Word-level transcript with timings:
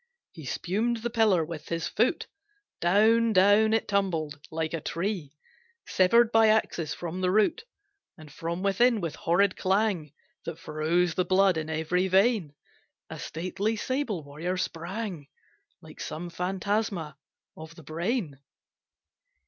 He 0.31 0.45
spumed 0.45 1.03
the 1.03 1.11
pillar 1.11 1.45
with 1.45 1.69
his 1.69 1.87
foot, 1.87 2.25
Down, 2.79 3.33
down 3.33 3.71
it 3.71 3.87
tumbled, 3.87 4.39
like 4.49 4.73
a 4.73 4.81
tree 4.81 5.37
Severed 5.85 6.31
by 6.31 6.47
axes 6.47 6.91
from 6.91 7.21
the 7.21 7.29
root, 7.29 7.65
And 8.17 8.33
from 8.33 8.63
within, 8.63 8.99
with 8.99 9.13
horrid 9.13 9.55
clang 9.55 10.11
That 10.45 10.57
froze 10.57 11.13
the 11.13 11.23
blood 11.23 11.55
in 11.55 11.69
every 11.69 12.07
vein, 12.07 12.55
A 13.11 13.19
stately 13.19 13.75
sable 13.75 14.23
warrior 14.23 14.57
sprang, 14.57 15.27
Like 15.81 15.99
some 16.01 16.31
phantasma 16.31 17.15
of 17.55 17.75
the 17.75 17.83
brain. 17.83 18.39